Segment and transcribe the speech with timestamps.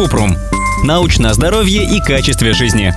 [0.00, 0.34] Купрум.
[0.82, 2.94] Научное здоровье и качестве жизни.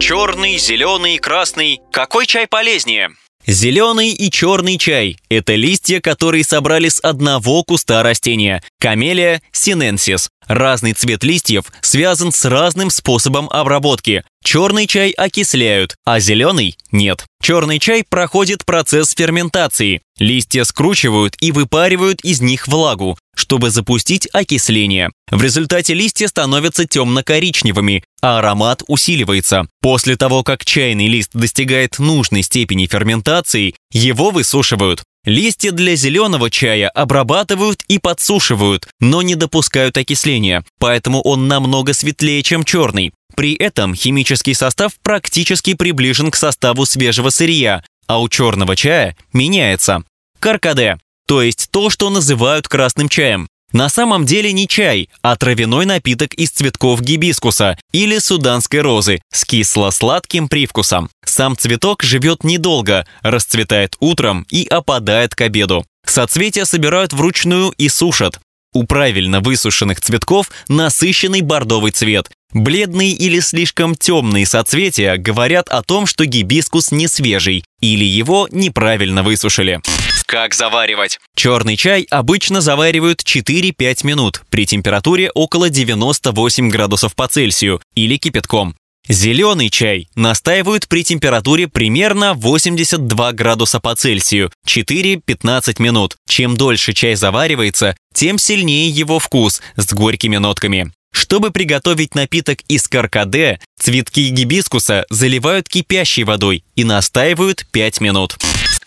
[0.00, 1.80] Черный, зеленый, красный.
[1.92, 3.10] Какой чай полезнее?
[3.46, 10.30] Зеленый и черный чай– это листья, которые собрали с одного куста растения– камелия синенсис.
[10.48, 14.24] Разный цвет листьев связан с разным способом обработки.
[14.42, 17.26] Черный чай окисляют, а зеленый– нет.
[17.42, 20.00] Черный чай проходит процесс ферментации.
[20.18, 25.10] Листья скручивают и выпаривают из них влагу, чтобы запустить окисление.
[25.30, 29.66] В результате листья становятся темно-коричневыми, а аромат усиливается.
[29.82, 35.02] После того, как чайный лист достигает нужной степени ферментации, его высушивают.
[35.28, 42.42] Листья для зеленого чая обрабатывают и подсушивают, но не допускают окисления, поэтому он намного светлее,
[42.42, 43.12] чем черный.
[43.36, 50.02] При этом химический состав практически приближен к составу свежего сырья, а у черного чая меняется.
[50.40, 50.96] Каркаде,
[51.26, 53.48] то есть то, что называют красным чаем.
[53.72, 59.44] На самом деле не чай, а травяной напиток из цветков гибискуса или суданской розы с
[59.44, 61.10] кисло-сладким привкусом.
[61.24, 65.84] Сам цветок живет недолго, расцветает утром и опадает к обеду.
[66.06, 68.40] Соцветия собирают вручную и сушат.
[68.78, 72.30] У правильно высушенных цветков насыщенный бордовый цвет.
[72.52, 79.24] Бледные или слишком темные соцветия говорят о том, что гибискус не свежий или его неправильно
[79.24, 79.80] высушили.
[80.26, 81.18] Как заваривать?
[81.34, 88.76] Черный чай обычно заваривают 4-5 минут при температуре около 98 градусов по Цельсию или кипятком.
[89.08, 96.16] Зеленый чай настаивают при температуре примерно 82 градуса по Цельсию 4-15 минут.
[96.28, 100.92] Чем дольше чай заваривается, тем сильнее его вкус с горькими нотками.
[101.10, 108.36] Чтобы приготовить напиток из каркаде, цветки гибискуса заливают кипящей водой и настаивают 5 минут.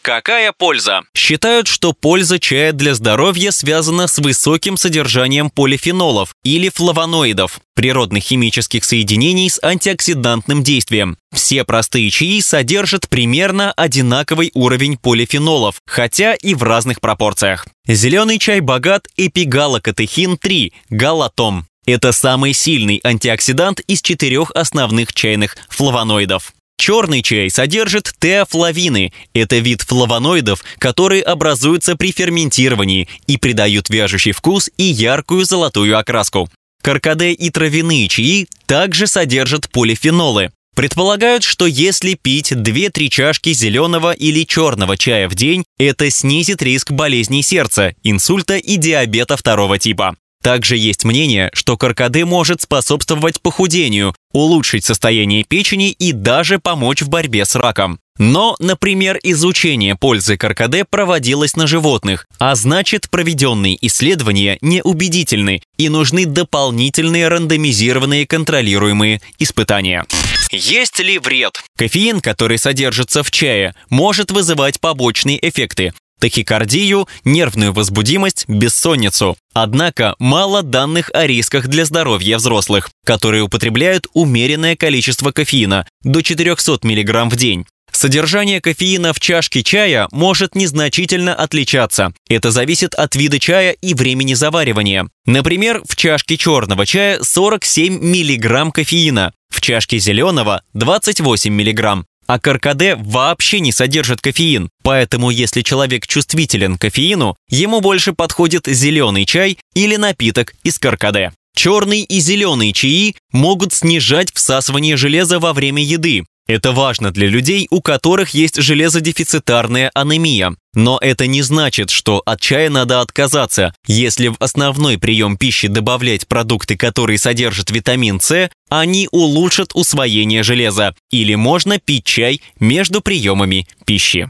[0.01, 1.01] Какая польза?
[1.13, 8.83] Считают, что польза чая для здоровья связана с высоким содержанием полифенолов или флавоноидов, природных химических
[8.83, 11.17] соединений с антиоксидантным действием.
[11.31, 17.67] Все простые чаи содержат примерно одинаковый уровень полифенолов, хотя и в разных пропорциях.
[17.85, 21.67] Зеленый чай богат эпигалокатехин-3, галатом.
[21.85, 26.53] Это самый сильный антиоксидант из четырех основных чайных флавоноидов.
[26.81, 29.13] Черный чай содержит теофлавины.
[29.35, 36.49] Это вид флавоноидов, которые образуются при ферментировании и придают вяжущий вкус и яркую золотую окраску.
[36.81, 40.49] Каркаде и травяные чаи также содержат полифенолы.
[40.75, 46.89] Предполагают, что если пить 2-3 чашки зеленого или черного чая в день, это снизит риск
[46.89, 50.15] болезней сердца, инсульта и диабета второго типа.
[50.41, 57.09] Также есть мнение, что каркаде может способствовать похудению, улучшить состояние печени и даже помочь в
[57.09, 57.99] борьбе с раком.
[58.17, 66.25] Но, например, изучение пользы каркаде проводилось на животных, а значит проведенные исследования неубедительны и нужны
[66.25, 70.05] дополнительные рандомизированные контролируемые испытания.
[70.51, 71.63] Есть ли вред?
[71.77, 79.35] Кофеин, который содержится в чае, может вызывать побочные эффекты, тахикардию, нервную возбудимость, бессонницу.
[79.53, 86.79] Однако мало данных о рисках для здоровья взрослых, которые употребляют умеренное количество кофеина до 400
[86.83, 87.65] мг в день.
[87.91, 92.13] Содержание кофеина в чашке чая может незначительно отличаться.
[92.29, 95.09] Это зависит от вида чая и времени заваривания.
[95.25, 102.95] Например, в чашке черного чая 47 мг кофеина, в чашке зеленого 28 мг а каркаде
[102.95, 104.69] вообще не содержит кофеин.
[104.83, 111.33] Поэтому если человек чувствителен к кофеину, ему больше подходит зеленый чай или напиток из каркаде.
[111.53, 117.67] Черный и зеленый чаи могут снижать всасывание железа во время еды, это важно для людей,
[117.69, 120.55] у которых есть железодефицитарная анемия.
[120.73, 123.73] Но это не значит, что от чая надо отказаться.
[123.87, 130.95] Если в основной прием пищи добавлять продукты, которые содержат витамин С, они улучшат усвоение железа.
[131.09, 134.29] Или можно пить чай между приемами пищи.